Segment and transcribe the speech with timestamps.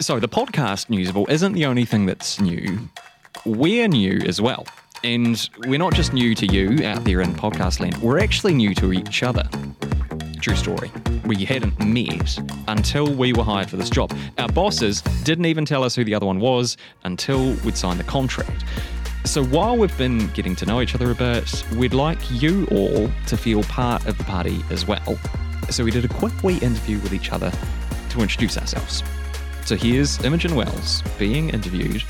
[0.00, 2.80] So, the podcast Newsable isn't the only thing that's new.
[3.44, 4.66] We're new as well.
[5.04, 8.74] And we're not just new to you out there in podcast land, we're actually new
[8.74, 9.48] to each other.
[10.40, 10.90] True story.
[11.24, 14.12] We hadn't met until we were hired for this job.
[14.38, 18.04] Our bosses didn't even tell us who the other one was until we'd signed the
[18.04, 18.64] contract.
[19.24, 23.08] So while we've been getting to know each other a bit, we'd like you all
[23.28, 25.18] to feel part of the party as well.
[25.70, 27.52] So we did a quick wee interview with each other
[28.10, 29.02] to introduce ourselves.
[29.64, 32.02] So here's Imogen Wells being interviewed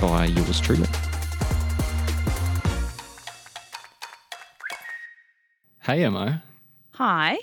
[0.00, 0.88] by yours truly.
[5.82, 6.42] Hey, Emma.
[6.94, 7.38] Hi,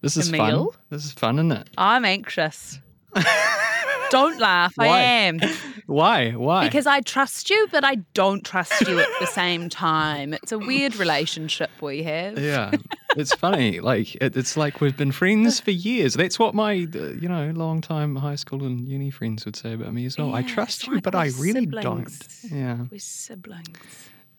[0.00, 0.70] This is Emile?
[0.70, 0.80] fun.
[0.90, 1.70] This is fun, isn't it?
[1.76, 2.78] I'm anxious.
[4.10, 4.74] don't laugh.
[4.78, 5.40] I am.
[5.88, 6.32] Why?
[6.32, 6.66] Why?
[6.66, 10.34] Because I trust you, but I don't trust you at the same time.
[10.34, 12.38] It's a weird relationship we have.
[12.38, 12.72] yeah,
[13.16, 13.80] it's funny.
[13.80, 16.12] Like it, it's like we've been friends for years.
[16.12, 19.72] That's what my uh, you know long time high school and uni friends would say
[19.72, 20.34] about me as well.
[20.34, 22.18] I trust you, like but I really siblings.
[22.18, 22.52] don't.
[22.52, 22.78] Yeah.
[22.90, 23.78] We're siblings.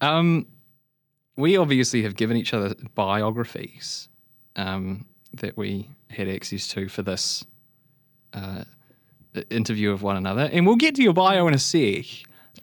[0.01, 0.45] Um,
[1.35, 4.07] we obviously have given each other biographies
[4.55, 7.43] um, that we had access to for this
[8.33, 8.65] uh,
[9.49, 12.05] interview of one another, and we'll get to your bio in a sec.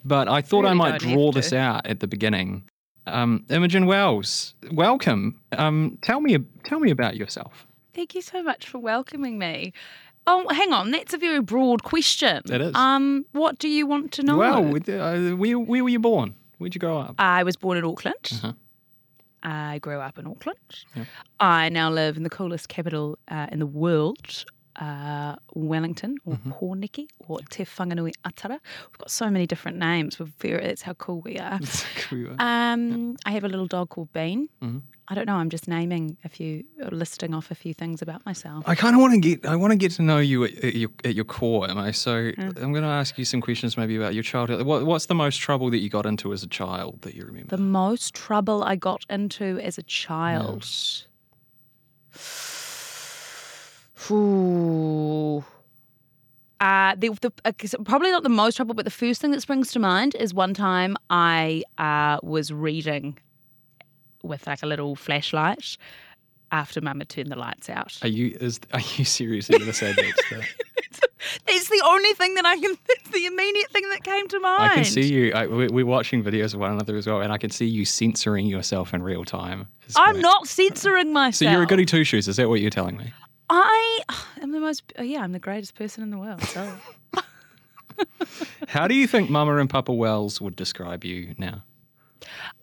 [0.03, 1.57] But I thought I might draw this to.
[1.57, 2.63] out at the beginning.
[3.07, 5.39] Um, Imogen Wells, welcome.
[5.57, 7.65] Um, tell me, tell me about yourself.
[7.93, 9.73] Thank you so much for welcoming me.
[10.27, 10.91] Oh, hang on.
[10.91, 12.41] That's a very broad question.
[12.51, 12.75] It is.
[12.75, 14.37] Um, what do you want to know?
[14.37, 16.35] Well, uh, where, where were you born?
[16.57, 17.15] Where'd you grow up?
[17.17, 18.29] I was born in Auckland.
[18.33, 18.53] Uh-huh.
[19.41, 20.57] I grew up in Auckland.
[20.95, 21.05] Yeah.
[21.39, 24.45] I now live in the coolest capital uh, in the world,
[24.77, 26.51] uh, Wellington or Mm-hmm.
[26.51, 28.59] Pōneke or Te Whanganui Atara.
[28.89, 30.19] We've got so many different names.
[30.19, 31.59] We're very, that's how cool we are.
[32.39, 34.49] Um, I have a little dog called Bean.
[34.61, 34.81] Mhm.
[35.09, 35.35] I don't know.
[35.37, 38.65] I'm just naming a few, listing off a few things about myself.
[38.67, 40.75] I kind of want to get I want to get to know you at, at
[40.75, 41.91] your at your core, am I?
[41.91, 42.61] So Mm.
[42.61, 44.65] I'm going to ask you some questions maybe about your childhood.
[44.65, 47.55] What, what's the most trouble that you got into as a child that you remember?
[47.55, 50.67] The most trouble I got into as a child.
[54.11, 55.43] Ooh.
[56.59, 57.51] Uh, the, the, uh,
[57.85, 60.53] probably not the most trouble, but the first thing that springs to mind is one
[60.55, 63.17] time I uh, was reading
[64.23, 65.77] with like a little flashlight
[66.51, 67.97] after Mum had turned the lights out.
[68.01, 70.13] Are you is are you seriously going to say that?
[70.25, 70.45] stuff?
[71.47, 72.75] It's the only thing that I can.
[72.89, 74.71] It's the immediate thing that came to mind.
[74.71, 75.33] I can see you.
[75.33, 77.85] I, we- we're watching videos of one another as well, and I can see you
[77.85, 79.67] censoring yourself in real time.
[79.85, 80.21] It's I'm great.
[80.23, 81.49] not censoring myself.
[81.49, 82.27] So you're a goody two shoes.
[82.27, 83.13] Is that what you're telling me?
[83.49, 83.99] I
[84.41, 84.93] am the most.
[84.99, 86.41] Yeah, I'm the greatest person in the world.
[86.43, 86.71] So.
[88.67, 91.63] How do you think Mama and Papa Wells would describe you now?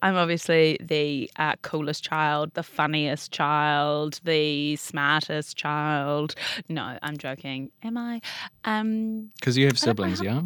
[0.02, 6.34] I'm obviously the uh, coolest child, the funniest child, the smartest child.
[6.68, 7.70] No, I'm joking.
[7.82, 8.20] Am I?
[8.64, 10.42] Um, Because you have I don't siblings, yeah.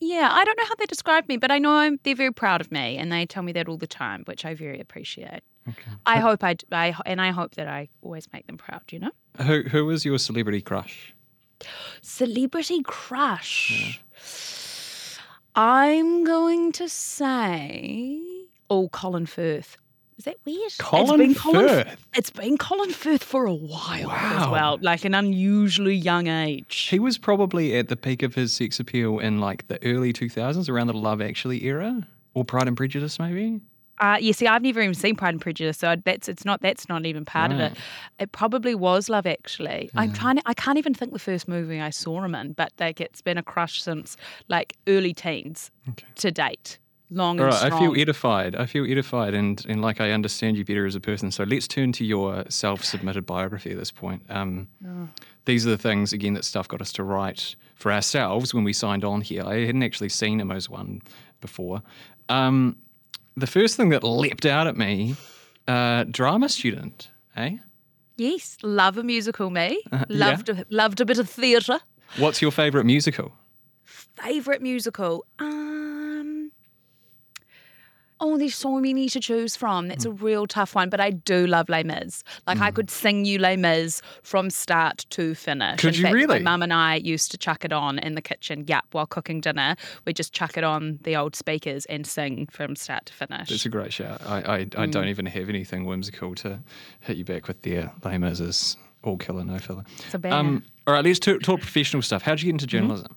[0.00, 2.60] yeah, I don't know how they describe me, but I know I'm, they're very proud
[2.60, 5.42] of me, and they tell me that all the time, which I very appreciate.
[5.68, 5.90] Okay.
[6.06, 6.56] I hope I
[7.06, 8.82] and I hope that I always make them proud.
[8.90, 9.10] You know,
[9.46, 11.14] Who who was your celebrity crush?
[12.00, 14.00] celebrity crush.
[15.54, 18.20] I'm going to say,
[18.70, 19.76] oh, Colin Firth.
[20.18, 20.72] Is that weird?
[20.78, 22.06] Colin it's been Colin, Firth.
[22.14, 24.52] It's been Colin Firth for a while as Wow.
[24.52, 26.86] well, like an unusually young age.
[26.90, 30.68] He was probably at the peak of his sex appeal in like the early 2000s,
[30.68, 33.60] around the Love Actually era, or Pride and Prejudice, maybe.
[33.98, 36.88] Uh, yeah, see, I've never even seen Pride and Prejudice, so that's it's not that's
[36.88, 37.74] not even part of it.
[38.18, 39.90] It probably was Love Actually.
[39.94, 40.42] I'm trying to.
[40.46, 43.38] I can't even think the first movie I saw him in, but like it's been
[43.38, 44.16] a crush since
[44.48, 46.06] like early teens Okay.
[46.16, 46.78] to date.
[47.10, 48.56] Long All right, I feel edified.
[48.56, 51.30] I feel edified, and, and like I understand you better as a person.
[51.30, 54.22] So let's turn to your self-submitted biography at this point.
[54.30, 55.08] Um, Oh.
[55.44, 58.72] These are the things again that stuff got us to write for ourselves when we
[58.72, 59.44] signed on here.
[59.44, 61.02] I hadn't actually seen Imo's one
[61.42, 61.82] before.
[62.30, 62.76] Um,
[63.36, 65.16] the first thing that leapt out at me,
[65.68, 67.56] uh, drama student, eh?
[68.16, 69.50] Yes, love a musical.
[69.50, 71.80] Me Uh, loved a, loved a bit of theatre.
[72.18, 73.32] What's your favourite musical?
[73.84, 75.24] Favorite musical.
[75.38, 75.61] Um.
[78.24, 79.88] Oh, there's so many to choose from.
[79.88, 80.22] That's a Mm.
[80.22, 82.22] real tough one, but I do love Les Mis.
[82.46, 85.80] Like I could sing you Les Mis from start to finish.
[85.80, 86.38] Could In you fact, really?
[86.38, 88.64] My mum and I used to chuck it on in the kitchen.
[88.68, 89.74] Yep, while cooking dinner,
[90.06, 93.48] we just chuck it on the old speakers and sing from start to finish.
[93.48, 94.22] That's a great shout.
[94.24, 94.92] I, I, I Mm.
[94.92, 96.60] don't even have anything whimsical to
[97.00, 97.90] hit you back with there.
[98.04, 99.82] Lame as is all killer, no filler.
[100.04, 100.32] It's a bad.
[100.32, 102.22] Um, all right, let's talk, talk professional stuff.
[102.22, 102.86] How did you get into Mm-hmm.
[102.86, 103.16] journalism?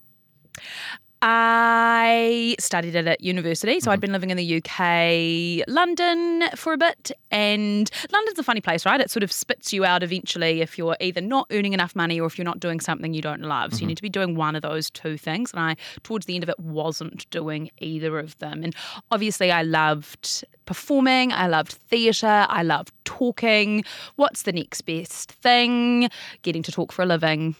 [1.27, 6.77] I studied it at university, so I'd been living in the UK, London for a
[6.77, 9.01] bit, and London's a funny place, right?
[9.01, 12.27] It sort of spits you out eventually if you're either not earning enough money or
[12.27, 13.73] if you're not doing something you don't love.
[13.73, 15.51] So you need to be doing one of those two things.
[15.51, 18.63] And I, towards the end of it, wasn't doing either of them.
[18.63, 18.75] And
[19.09, 23.83] obviously, I loved performing, I loved theatre, I loved talking.
[24.15, 26.07] What's the next best thing?
[26.43, 27.55] Getting to talk for a living.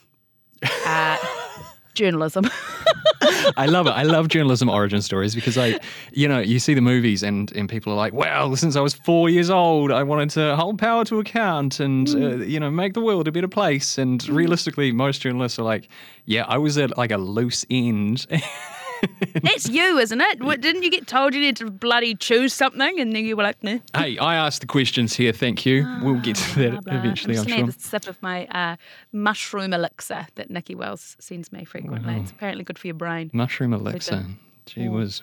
[0.86, 1.18] Uh,
[1.96, 2.46] journalism.
[3.58, 3.92] I love it.
[3.92, 5.80] I love journalism origin stories because I,
[6.12, 8.94] you know, you see the movies and, and people are like, well, since I was
[8.94, 12.94] four years old, I wanted to hold power to account and, uh, you know, make
[12.94, 13.98] the world a better place.
[13.98, 15.90] And realistically, most journalists are like,
[16.26, 18.26] yeah, I was at like a loose end.
[19.42, 20.44] That's you, isn't it?
[20.44, 23.44] What, didn't you get told you need to bloody choose something and then you were
[23.44, 23.78] like, nah.
[23.96, 25.32] hey, I asked the questions here.
[25.32, 25.86] Thank you.
[26.02, 26.94] we'll get to that Blah, blah.
[27.00, 27.58] eventually, I'm I'm just sure.
[27.58, 28.76] gonna have a sip of my uh,
[29.12, 32.16] mushroom elixir that Nikki Wells sends me frequently.
[32.16, 33.30] It's apparently good for your brain.
[33.34, 34.26] Mushroom elixir.
[34.66, 35.22] Gee whiz.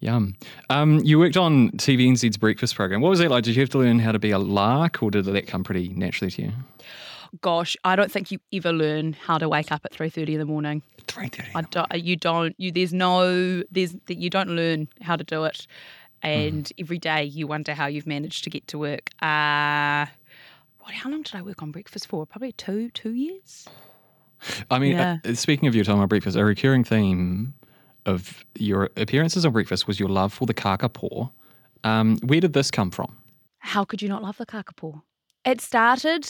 [0.00, 0.34] Yum.
[0.70, 3.02] Um, you worked on TVNZ's breakfast program.
[3.02, 3.44] What was that like?
[3.44, 5.90] Did you have to learn how to be a lark or did that come pretty
[5.90, 6.52] naturally to you?
[7.42, 10.40] Gosh, I don't think you ever learn how to wake up at three thirty in
[10.40, 10.82] the morning.
[11.06, 11.50] Three thirty.
[11.54, 12.54] I don't, you don't.
[12.58, 15.66] You there's no there's that you don't learn how to do it,
[16.22, 16.72] and Mm.
[16.80, 19.10] every day you wonder how you've managed to get to work.
[19.22, 20.06] Uh,
[20.80, 20.92] what?
[20.94, 22.26] How long did I work on breakfast for?
[22.26, 23.68] Probably two two years.
[24.70, 25.18] I mean, Yeah.
[25.24, 27.54] uh, speaking of your time on breakfast, a recurring theme
[28.06, 31.30] of your appearances on breakfast was your love for the kakapo.
[31.84, 33.16] Um, where did this come from?
[33.58, 35.02] How could you not love the kakapo?
[35.44, 36.26] It started.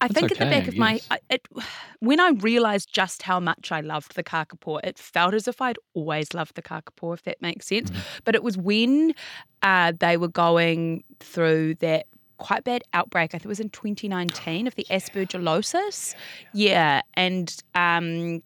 [0.00, 1.06] I That's think at the back of my yes.
[1.10, 1.46] I- it,
[2.00, 5.78] when I realized just how much I loved the kakapo, it felt as if I'd
[5.94, 7.90] always loved the kakapo, if that makes sense.
[7.90, 8.00] Mm-hmm.
[8.24, 9.14] But it was when
[9.62, 12.06] uh, they were going through that
[12.38, 13.30] quite bad outbreak.
[13.34, 16.14] I think it was in 2019 of the aspergillosis.
[16.54, 18.42] Yeah, and um,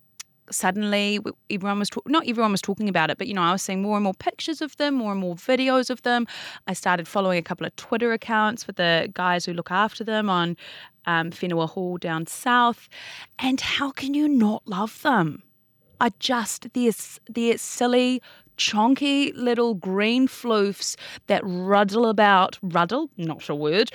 [0.50, 1.20] suddenly
[1.50, 3.82] everyone was talk- not everyone was talking about it, but you know I was seeing
[3.82, 6.26] more and more pictures of them, more and more videos of them.
[6.66, 10.28] I started following a couple of Twitter accounts for the guys who look after them
[10.28, 10.56] on
[11.06, 12.88] um, Whenua Hou down south,
[13.38, 15.42] and how can you not love them?
[16.00, 18.22] I just they're silly.
[18.56, 20.94] Chonky little green floofs
[21.26, 23.90] that ruddle about, ruddle, not a word,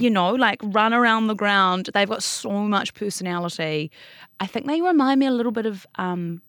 [0.00, 1.90] you know, like run around the ground.
[1.94, 3.92] They've got so much personality.
[4.40, 6.42] I think they remind me a little bit of um,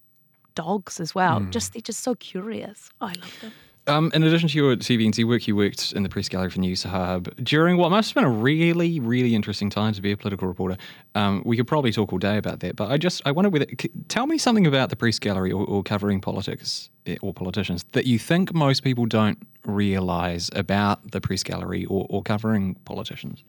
[0.56, 1.42] dogs as well.
[1.52, 2.90] Just they're just so curious.
[3.00, 3.52] Oh, I love them.
[3.88, 7.44] Um, in addition to your TVNZ work, you worked in the press gallery for Newshub
[7.44, 10.78] during what must have been a really, really interesting time to be a political reporter.
[11.16, 13.66] Um, we could probably talk all day about that, but I just I wonder whether
[14.08, 18.06] tell me something about the press gallery or, or covering politics eh, or politicians that
[18.06, 23.44] you think most people don't realise about the press gallery or, or covering politicians.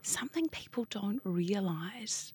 [0.00, 2.32] Something people don't realize.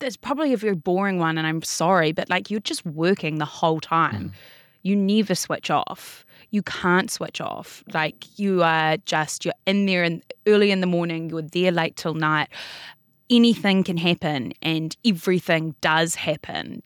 [0.00, 3.44] there's probably a very boring one, and I'm sorry, but like you're just working the
[3.44, 4.32] whole time.
[4.88, 6.24] You never switch off.
[6.50, 7.84] You can't switch off.
[7.92, 11.28] Like you are just you're in there and early in the morning.
[11.28, 12.48] You're there late till night.
[13.28, 16.82] Anything can happen, and everything does happen.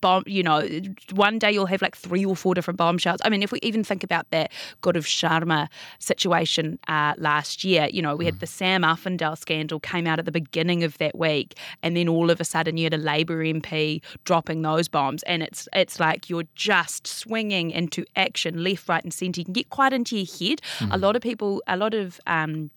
[0.00, 0.66] Bomb, you know,
[1.12, 3.20] one day you'll have like three or four different bombshells.
[3.24, 5.68] I mean, if we even think about that Gaurav Sharma
[5.98, 10.24] situation uh, last year, you know, we had the Sam Uffindell scandal came out at
[10.24, 13.44] the beginning of that week, and then all of a sudden you had a Labour
[13.44, 19.04] MP dropping those bombs, and it's it's like you're just swinging into action left, right,
[19.04, 19.40] and centre.
[19.40, 20.60] You can get quite into your head.
[20.90, 22.70] A lot of people, a lot of um,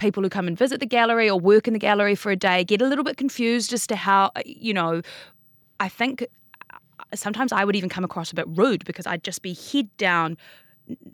[0.00, 2.64] people who come and visit the gallery or work in the gallery for a day
[2.64, 5.02] get a little bit confused as to how you know
[5.80, 6.24] I think
[6.72, 6.76] uh,
[7.14, 10.36] sometimes I would even come across a bit rude because I'd just be head down,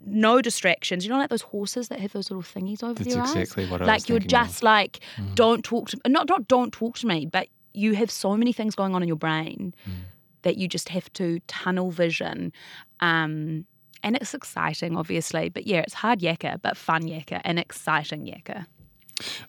[0.04, 1.04] no distractions.
[1.04, 3.35] You know, like those horses that have those little thingies over That's their eyes.
[3.35, 4.46] exactly what I like was you're thinking of.
[4.49, 5.00] just like,
[5.35, 8.75] don't talk to not not don't talk to me, but you have so many things
[8.75, 9.75] going on in your brain
[10.42, 12.52] that you just have to tunnel vision.
[13.00, 13.66] Um,
[14.02, 18.66] and it's exciting, obviously, but yeah, it's hard yakka, but fun yakka and exciting yakka.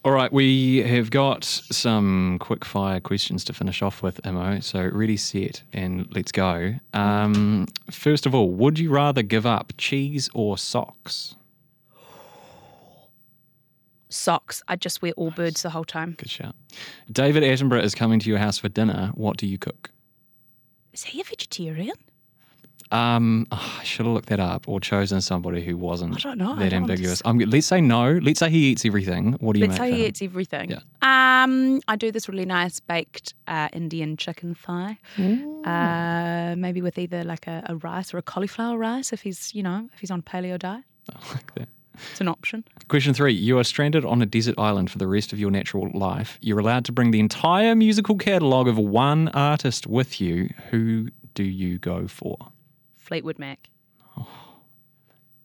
[0.06, 4.62] All right, we have got some quick fire questions to finish off with, Imo.
[4.62, 6.76] So ready, set, and let's go.
[6.94, 11.36] Um, first of all, would you rather give up cheese or socks?
[14.10, 14.64] Socks.
[14.70, 16.16] I just wear Allbirds the whole time.
[16.18, 16.56] Good shout.
[17.12, 19.12] David Attenborough is coming to your house for dinner.
[19.16, 19.92] What do you cook?
[20.94, 21.96] Is he a vegetarian?
[22.92, 26.38] Um, oh, I should have looked that up or chosen somebody who wasn't I don't
[26.38, 26.54] know.
[26.54, 27.22] I that don't ambiguous.
[27.26, 28.14] Um, let's say no.
[28.22, 29.34] Let's say he eats everything.
[29.40, 29.90] What do you Let's make?
[29.90, 30.72] say for he eats everything.
[30.72, 31.44] Yeah.
[31.44, 34.98] Um, I do this really nice baked uh, Indian chicken thigh,
[35.66, 39.64] uh, maybe with either like a, a rice or a cauliflower rice if he's, you
[39.64, 40.84] know, if he's on paleo diet.
[41.16, 41.70] I like that.
[42.12, 42.64] It's an option.
[42.90, 45.90] Question three You are stranded on a desert island for the rest of your natural
[45.94, 46.38] life.
[46.42, 50.54] You're allowed to bring the entire musical catalogue of one artist with you.
[50.70, 52.38] Who do you go for?
[53.08, 53.70] Fleetwood Mac.
[54.18, 54.28] Oh,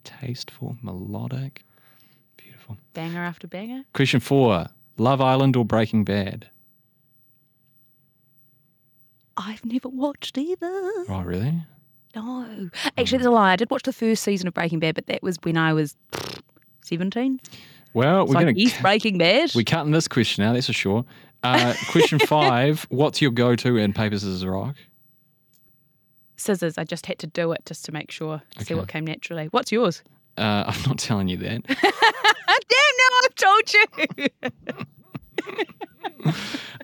[0.02, 1.64] Tasteful, melodic,
[2.36, 2.76] beautiful.
[2.92, 3.84] Banger after banger.
[3.94, 4.66] Question four
[4.98, 6.48] Love Island or Breaking Bad?
[9.36, 10.66] I've never watched either.
[11.08, 11.54] Oh, really?
[12.16, 12.68] No.
[12.98, 13.52] Actually, there's a lie.
[13.52, 15.96] I did watch the first season of Breaking Bad, but that was when I was
[16.82, 17.40] 17.
[17.94, 18.82] Well, we're I going to.
[18.82, 19.52] Breaking Bad.
[19.54, 21.04] We're cutting this question out, that's for sure.
[21.44, 24.74] Uh, question five What's your go to in Paper, Scissors, Rock?
[26.42, 26.76] Scissors.
[26.78, 28.74] I just had to do it just to make sure, see Okay.
[28.74, 29.46] what came naturally.
[29.46, 30.02] What's yours?
[30.36, 31.62] Uh, I'm not telling you that.
[31.66, 33.84] Damn, no, I've told you.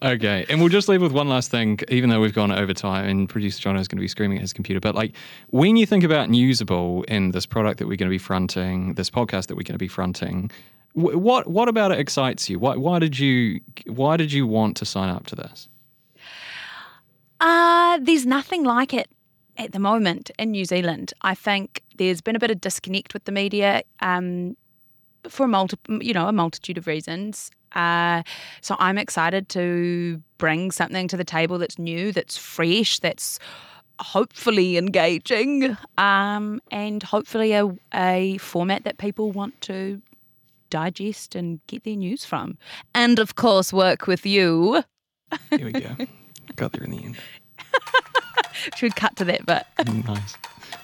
[0.01, 3.05] Okay, and we'll just leave with one last thing, even though we've gone over time,
[3.09, 4.79] and producer John is going to be screaming at his computer.
[4.79, 5.13] But like,
[5.49, 9.11] when you think about Newsable and this product that we're going to be fronting, this
[9.11, 10.53] podcast that we're going to be fronting,
[10.93, 12.61] what what about it excites you?
[12.61, 15.69] Why why did you why did you want to sign up to this?
[17.41, 19.09] Uh, there's nothing like it
[19.59, 21.13] at the moment in New Zealand.
[21.23, 24.57] I think there's been a bit of disconnect with the media um,
[25.29, 27.51] for a multi, you know, a multitude of reasons.
[27.73, 28.23] Uh,
[28.63, 33.39] so I'm excited to bring something to the table that's new, that's fresh, that's
[34.01, 40.01] hopefully engaging, um, and hopefully a, a format that people want to
[40.71, 42.57] digest and get their news from.
[42.95, 44.85] And of course, work with you.
[45.51, 45.97] Here we go.
[46.57, 47.17] Got there in the end.
[48.77, 49.65] Should cut to that bit.
[50.07, 50.37] Nice.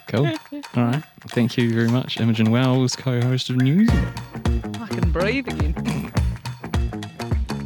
[0.08, 0.26] Cool.
[0.26, 1.02] All right.
[1.28, 3.90] Thank you very much, Imogen Wells, co-host of News.
[3.90, 6.12] I can breathe again.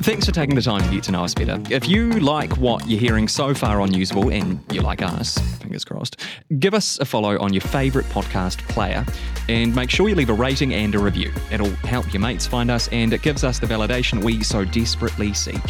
[0.03, 1.61] Thanks for taking the time to get to know us better.
[1.69, 5.85] If you like what you're hearing so far on Newsable and you like us, fingers
[5.85, 6.17] crossed,
[6.59, 9.05] give us a follow on your favourite podcast player
[9.49, 11.31] and make sure you leave a rating and a review.
[11.51, 15.35] It'll help your mates find us and it gives us the validation we so desperately
[15.35, 15.61] seek.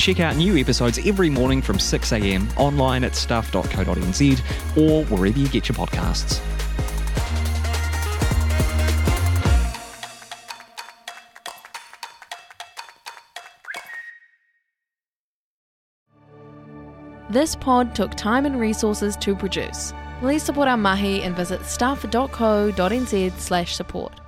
[0.00, 4.40] Check out new episodes every morning from 6am online at stuff.co.nz
[4.78, 6.40] or wherever you get your podcasts.
[17.28, 19.92] This pod took time and resources to produce.
[20.20, 24.19] Please support our mahi and visit stuff.co.nz slash support.